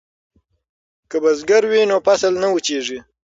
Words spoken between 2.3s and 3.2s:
نه وچېږي.